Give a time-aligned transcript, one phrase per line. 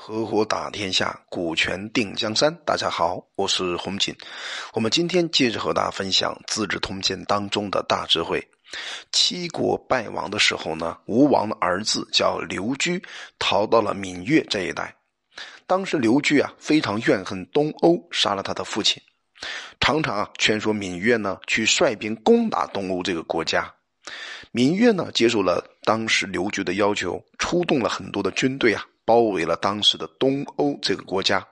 [0.00, 2.56] 合伙打天下，股权定江山。
[2.64, 4.14] 大家好，我是洪锦。
[4.72, 8.40] 我们今天接着和大家分享《资治通鉴》当中的大智慧。
[9.10, 13.02] 七国败亡的时候呢，吴王的儿子叫刘居，
[13.40, 14.94] 逃到了闽越这一带。
[15.66, 19.02] 当时刘据啊，非常怨恨东欧杀了他的父亲，
[19.80, 23.68] 常常啊劝说闽越呢去率兵攻打东欧这个国家。
[24.52, 28.86] 闽越呢接受了当时刘据的要求，出动了很多的军队啊。
[29.08, 31.42] 包围了当时的东欧这个国家，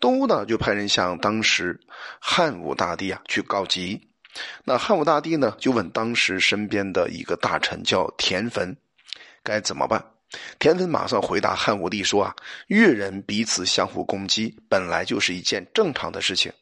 [0.00, 1.78] 东欧呢就派人向当时
[2.18, 4.00] 汉武大帝啊去告急。
[4.64, 8.74] 那汉武大帝呢就问当时身边的一个大臣叫田汾，
[9.44, 10.04] 该怎么办？
[10.58, 12.34] 田汾马上回答汉武帝说啊，
[12.66, 16.52] 越人彼此相互攻击，本来就是一件正常的事情。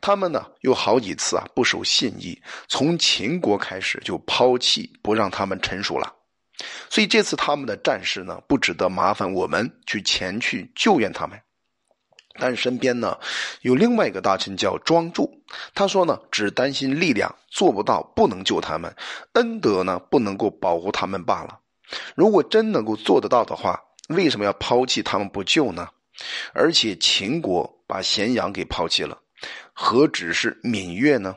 [0.00, 6.10] 他们呢有好几次啊不守信义，从秦国开始就抛弃不让他们臣属了。
[6.88, 11.40] 所以这次他们的战事呢，不值得麻烦我们去前去救援他们。
[12.38, 13.18] 但身边呢，
[13.62, 15.42] 有另外一个大臣叫庄助，
[15.74, 18.94] 他说呢，只担心力量做不到，不能救他们，
[19.32, 21.58] 恩德呢不能够保护他们罢了。
[22.14, 25.88] 如果真能够做得到的话，为什么要抛弃他们不救呢？
[26.52, 29.18] 而且秦国把咸阳给抛弃了，
[29.72, 31.34] 何止是闽越呢？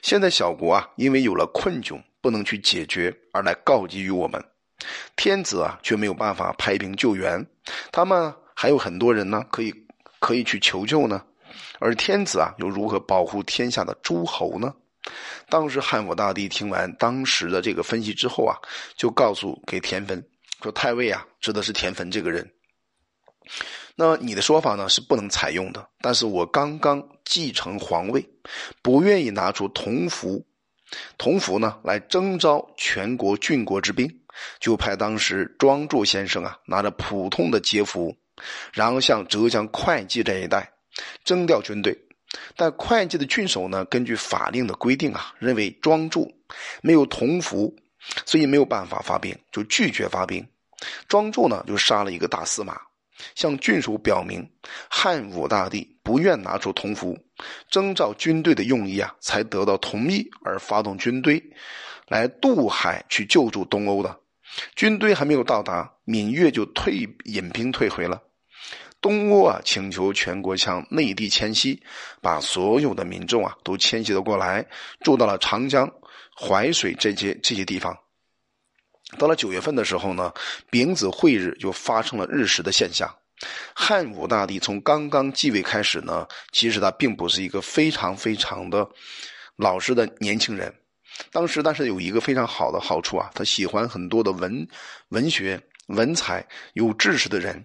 [0.00, 2.00] 现在小国啊，因为有了困窘。
[2.20, 4.42] 不能去解决，而来告急于我们，
[5.16, 7.44] 天子啊却没有办法派兵救援，
[7.90, 9.74] 他们还有很多人呢，可以
[10.18, 11.24] 可以去求救呢，
[11.78, 14.74] 而天子啊又如何保护天下的诸侯呢？
[15.48, 18.54] 当时汉武大帝听完当时的这个分析之后啊，
[18.96, 20.22] 就告诉给田汾
[20.62, 22.48] 说：“太尉啊，指的是田汾这个人。
[23.96, 28.24] 那你的说法呢是不能采用的，但是我刚刚继承皇位，
[28.82, 30.44] 不愿意拿出铜符。”
[31.16, 34.10] 同福呢，来征召全国郡国之兵，
[34.58, 38.16] 就派当时庄助先生啊，拿着普通的节符，
[38.72, 40.70] 然后向浙江会稽这一带
[41.24, 41.96] 征调军队。
[42.56, 46.32] 但会稽的郡守呢，根据法令的规定啊，认为庄助
[46.80, 47.74] 没有同福，
[48.24, 50.46] 所以没有办法发兵，就拒绝发兵。
[51.08, 52.80] 庄助呢，就杀了一个大司马。
[53.34, 54.50] 向郡守表明，
[54.88, 57.18] 汉武大帝不愿拿出铜符，
[57.68, 61.42] 征召军队的用意啊，才得到同意而发动军队
[62.08, 64.18] 来渡海去救助东欧的。
[64.74, 68.20] 军队还没有到达，闽越就退引兵退回了。
[69.00, 71.80] 东欧啊，请求全国向内地迁徙，
[72.20, 74.66] 把所有的民众啊都迁徙了过来，
[75.00, 75.90] 住到了长江、
[76.36, 77.96] 淮水这些这些地方。
[79.18, 80.32] 到了九月份的时候呢，
[80.70, 83.12] 丙子会日就发生了日食的现象。
[83.74, 88.86] 汉武大帝从刚刚继位开始呢，其实他并不是一个非常非常的
[89.56, 90.72] 老实的年轻人。
[91.32, 94.66] 当时，但是有一个非常好的好处啊，他喜欢很多的文
[95.08, 97.62] 文学、文采、有知识的人，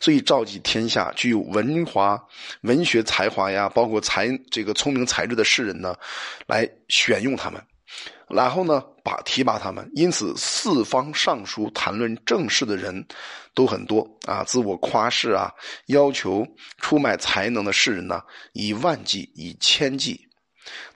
[0.00, 2.22] 所以召集天下具有文华、
[2.62, 5.94] 文学才华呀，包括才这个聪明才智的士人呢，
[6.46, 7.62] 来选用他们。
[8.30, 13.06] 然后呢，把提拔他们，因此四方上书谈论政事的人
[13.54, 15.50] 都很多啊，自我夸饰啊，
[15.86, 16.46] 要求
[16.76, 18.20] 出卖才能的士人呢，
[18.52, 20.20] 以万计，以千计。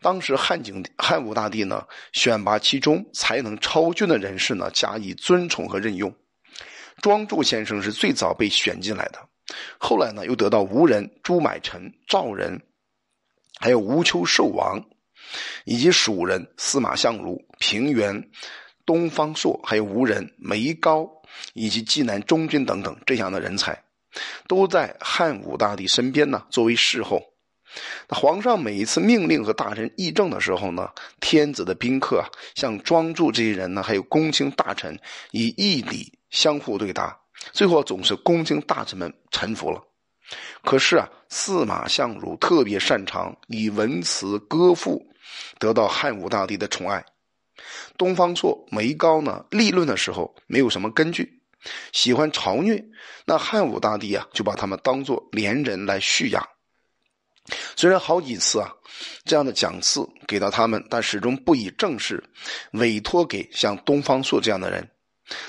[0.02, 1.82] 当时汉景汉武大帝呢，
[2.12, 6.14] 选拔其中才能超群的人士呢，加以尊崇和任用。
[7.00, 9.18] 庄助先生是最早被选进来的，
[9.78, 12.60] 后来呢，又得到吴人朱买臣、赵人，
[13.58, 14.78] 还有吴丘寿王。
[15.64, 18.30] 以及蜀人司马相如、平原
[18.84, 21.08] 东方朔，还有吴人梅高，
[21.54, 23.84] 以及济南中军等等这样的人才，
[24.48, 27.22] 都在汉武大帝身边呢，作为侍候。
[28.06, 34.98] 那皇上每一次命令和大臣议政的时候呢，天子的宾客啊，像庄助这些人呢，还有公卿大臣，
[35.30, 37.18] 以义礼相互对答，
[37.52, 39.82] 最后总是公卿大臣们臣服了。
[40.62, 45.02] 可是啊，司马相如特别擅长以文辞歌赋。
[45.58, 47.02] 得到汉武大帝的宠爱，
[47.96, 49.46] 东方朔、梅高呢？
[49.50, 51.40] 立论的时候没有什么根据，
[51.92, 52.84] 喜欢嘲虐，
[53.24, 56.46] 那汉武大帝啊就把他们当做廉人来蓄养。
[57.76, 58.70] 虽然好几次啊
[59.24, 62.22] 这样的奖赐给到他们，但始终不以正事
[62.72, 64.86] 委托给像东方朔这样的人。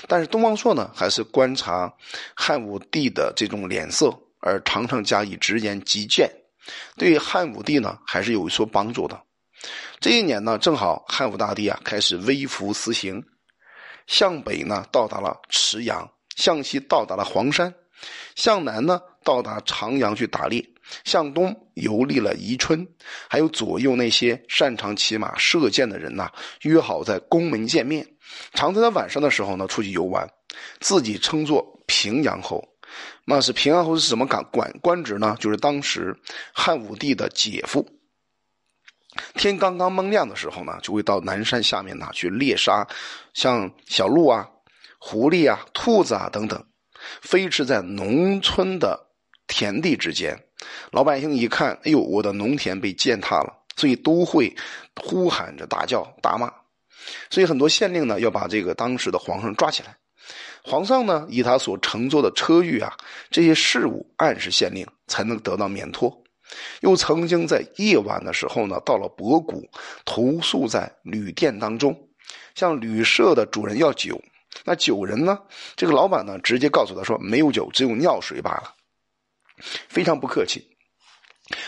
[0.08, 1.92] 但是东方朔呢，还是观察
[2.34, 6.30] 汉武帝的这种脸色，而常常加以直言极谏，
[6.98, 9.18] 对汉武帝呢还是有所帮助的。
[9.98, 13.24] 这一年呢，正好汉武大帝啊开始微服私行，
[14.06, 16.06] 向北呢到达了池阳，
[16.36, 17.74] 向西到达了黄山，
[18.36, 20.62] 向南呢到达长阳去打猎，
[21.04, 22.86] 向东游历了宜春，
[23.30, 26.30] 还有左右那些擅长骑马射箭的人呐，
[26.60, 28.06] 约好在宫门见面，
[28.52, 30.28] 常在他晚上的时候呢出去游玩，
[30.80, 32.62] 自己称作平阳侯，
[33.24, 35.36] 那是平安侯是什么岗管官职呢？
[35.40, 36.16] 就是当时
[36.52, 37.88] 汉武帝的姐夫。
[39.34, 42.86] 天刚刚蒙亮的时候呢，就会到南山下面呢去猎杀，
[43.32, 44.48] 像小鹿啊、
[44.98, 46.64] 狐狸啊、兔子啊等等，
[47.22, 48.98] 飞驰在农村的
[49.46, 50.36] 田地之间。
[50.90, 54.54] 老百姓一看，哎呦，我的农田被践踏了，所以都会
[54.96, 56.52] 呼喊着大叫大骂。
[57.30, 59.96] 所以很多县令呢要把这个当时的皇上抓起来。
[60.64, 62.90] 皇上呢以他所乘坐的车御啊
[63.30, 66.10] 这些事务暗示县令，才能得到免脱。
[66.80, 69.68] 又曾经在夜晚的时候呢，到了博谷
[70.04, 72.08] 投宿在旅店当中，
[72.54, 74.20] 向旅社的主人要酒。
[74.64, 75.38] 那酒人呢，
[75.76, 78.72] 这个老板呢，直接告诉他说没有酒，只有尿水罢了，
[79.88, 80.66] 非常不客气。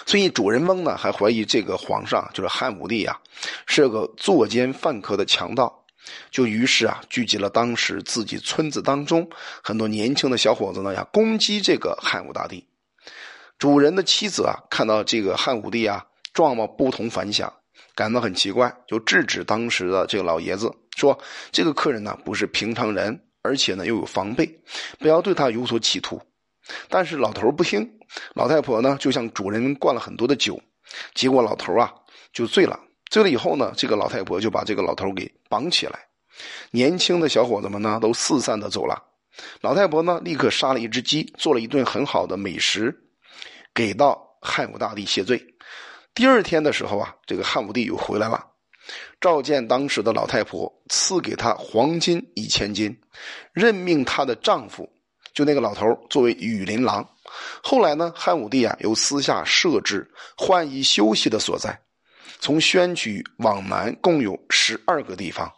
[0.06, 3.20] 所以主人翁呢，还怀疑这个皇上就是汉武帝啊，
[3.66, 5.84] 是个作奸犯科的强盗，
[6.30, 9.28] 就于是啊，聚集了当时自己村子当中
[9.62, 12.66] 很多年轻的小伙子呢，要攻击这个汉武大帝。
[13.58, 17.52] 主人的妻子啊，看到这个汉武帝啊状貌不同凡响，
[17.94, 21.18] 感到很奇怪，就制止当时的这个老爷子说
[21.50, 24.60] ：“这个客人呢不是平常人，而且呢又有防备，
[24.98, 26.20] 不要对他有所企图。”
[26.88, 27.98] 但是老头不听，
[28.34, 30.60] 老太婆呢就向主人灌了很多的酒，
[31.14, 31.94] 结果老头啊
[32.32, 32.78] 就醉了。
[33.10, 35.98] 醉了以后呢，这个老太婆就把这个老头给绑起来，
[36.70, 39.02] 年轻的小伙子们呢都四散的走了。
[39.60, 42.94] 老太婆呢立刻杀了一只鸡，做了一顿很好的美食。
[43.74, 45.38] 给到汉武大帝谢罪。
[46.14, 48.42] 第二天的时候啊，这个汉武帝又回来了，
[49.20, 52.98] 召见当时的老太婆，赐给他黄金一千斤，
[53.52, 54.90] 任命她的丈夫
[55.34, 57.06] 就那个老头作为羽林郎。
[57.62, 61.78] 后来呢，汉武帝啊又私下设置换衣休息的所在，
[62.38, 65.52] 从宣曲往南共有十二个地方，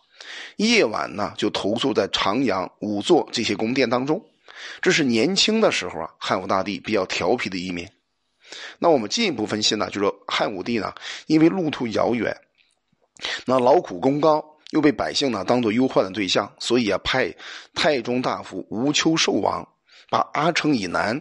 [0.57, 4.23] 夜晚呢就投宿在长阳、五座这些宫殿当中。
[4.81, 7.93] 这是年轻的时候啊，汉武大帝比较调皮的一面。
[8.79, 10.93] 那我们进一步分析呢，就说汉武帝呢，
[11.27, 12.37] 因为路途遥远，
[13.45, 17.33] 那劳苦功高，又被百姓呢当做忧患的对象，所以啊，派
[17.75, 19.67] 太中大夫吴秋寿王
[20.09, 21.21] 把阿城以南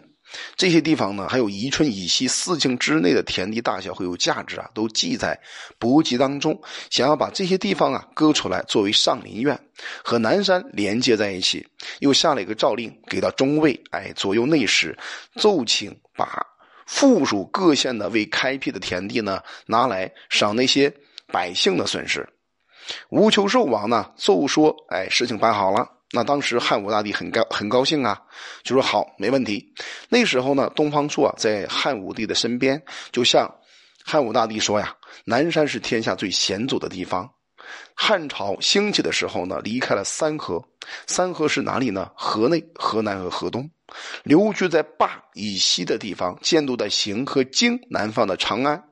[0.56, 5.40] 这些地方呢，还有宜春以西四境之内的田地大小和有价值啊，都记在
[5.80, 6.60] 簿记当中，
[6.90, 9.60] 想要把这些地方啊割出来作为上林苑，
[10.04, 11.66] 和南山连接在一起，
[12.00, 14.98] 又下了一个诏令给到中尉，哎，左右内史
[15.36, 16.46] 奏请把。
[16.86, 20.90] 附属各县的未开辟的田地呢，拿来赏那些
[21.28, 22.26] 百姓的损失。
[23.10, 28.22] 吴求寿王呢奏说：“哎，事情办好了。”那当时汉武大帝很高很高兴啊，
[28.64, 29.74] 就说：“好，没问题。”
[30.10, 32.82] 那时候呢，东方朔在汉武帝的身边，
[33.12, 33.54] 就像
[34.06, 34.96] 汉武大帝说：“呀，
[35.26, 37.30] 南山是天下最险阻的地方。
[37.94, 40.64] 汉朝兴起的时候呢，离开了三河，
[41.06, 42.12] 三河是哪里呢？
[42.16, 43.70] 河内、河南和河东。”
[44.24, 48.84] 留居在坝以西的地方，建都在行和京南方的长安，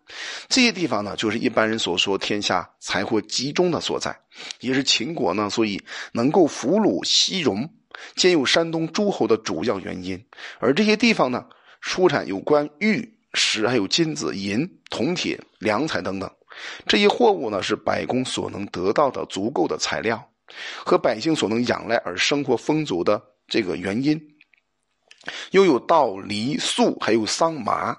[0.47, 4.17] 这些地方呢，就是一般人所说天下财货集中的所在，
[4.61, 5.83] 也是秦国呢，所以
[6.13, 7.69] 能够俘虏西戎，
[8.15, 10.25] 兼有山东诸侯的主要原因。
[10.59, 11.45] 而这些地方呢，
[11.81, 16.31] 出产有关玉石，还有金子、银、铜、铁、良材等等，
[16.87, 20.31] 这些货物呢，是百工所能得到的足够的材料，
[20.85, 24.21] 和百姓所能仰赖而生活丰足的这个原因。
[25.51, 27.97] 又有稻、梨、粟，还有桑麻，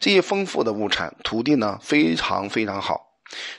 [0.00, 3.02] 这些丰富的物产，土地呢非常非常好。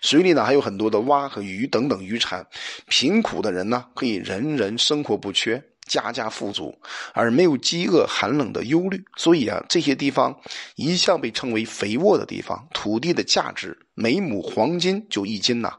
[0.02, 2.48] 水里呢还有很多的蛙和鱼等等渔产，
[2.88, 6.78] 贫苦的人呢可以人人生活不缺，家家富足，
[7.14, 9.04] 而没有饥饿、寒冷的忧虑。
[9.16, 10.40] 所以啊，这些地方
[10.76, 15.74] 一向被称为肥沃的地方，土地的价值每亩黄金就一斤呐。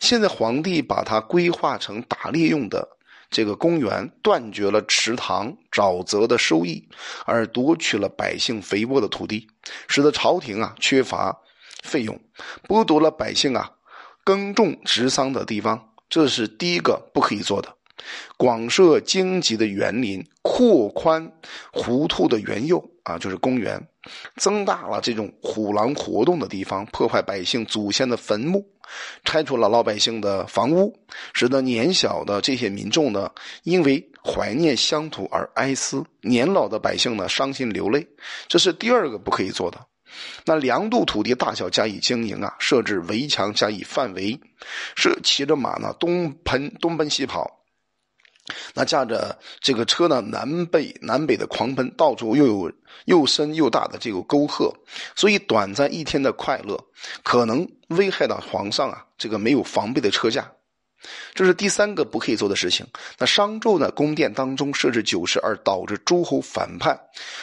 [0.00, 2.88] 现在皇帝把它规划成打猎用的。
[3.30, 6.86] 这个公园断绝了池塘、沼泽的收益，
[7.24, 9.48] 而夺取了百姓肥沃的土地，
[9.88, 11.34] 使得朝廷啊缺乏
[11.82, 12.20] 费用，
[12.68, 13.70] 剥夺了百姓啊
[14.22, 17.74] 耕种植桑的地方，这是第一个不可以做的。
[18.36, 21.32] 广设荆棘的园林，扩宽
[21.72, 23.80] 湖兔的园囿啊，就是公园，
[24.36, 28.64] 增大了这种虎狼活动的地方，破坏百姓祖先的坟墓。
[29.24, 30.94] 拆除了老百姓的房屋，
[31.32, 33.30] 使得年小的这些民众呢，
[33.62, 38.06] 因为怀念乡土而哀思；年老的百姓呢，伤心流泪。
[38.48, 39.78] 这是第二个不可以做的。
[40.44, 44.38] 那量度土地大小加以经营啊，设置围墙加以范围，
[44.94, 47.61] 是骑着马呢东奔东奔西跑。
[48.74, 52.72] 那驾着这个车呢，南北南北的狂奔，到处又有
[53.04, 54.74] 又深又大的这个沟壑，
[55.14, 56.78] 所以短暂一天的快乐，
[57.22, 60.50] 可能危害到皇上啊这个没有防备的车驾。
[61.34, 62.86] 这是第三个不可以做的事情。
[63.18, 66.96] 那商纣呢，宫殿当中设置酒食，而导致诸侯反叛；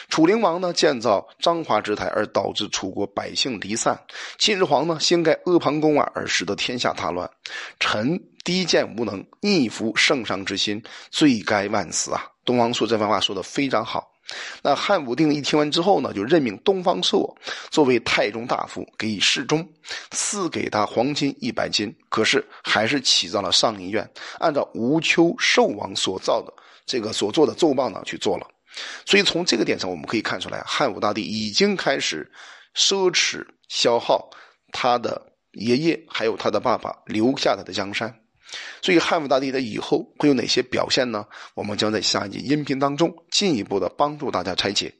[0.08, 3.94] 楚灵王呢，建造章华之台，而导致楚国百姓离散；
[4.38, 7.30] 秦始皇呢，兴盖阿房宫啊，而使得天下大乱。
[7.78, 12.26] 臣低贱无能，逆服圣上之心，罪该万死啊！
[12.44, 14.10] 东方朔这番话说的非常好。
[14.62, 17.36] 那汉武帝一听完之后呢，就任命东方朔
[17.70, 19.66] 作为太中大夫，给以侍中，
[20.10, 21.94] 赐给他黄金一百斤。
[22.08, 24.08] 可是还是起到了上议院，
[24.38, 26.52] 按照吴丘寿王所造的
[26.86, 28.46] 这个所做的奏报呢去做了。
[29.04, 32.30] 所以从这个点上，我们可以看出来，汉武大帝已经开始
[32.76, 34.30] 奢侈消耗
[34.72, 35.20] 他的
[35.52, 38.14] 爷爷还有他的爸爸留下来的江山。
[38.82, 41.24] 所以汉武大帝的以后会有哪些表现呢？
[41.54, 44.92] 我们将在下一集音频当中进一步的帮助大家拆解。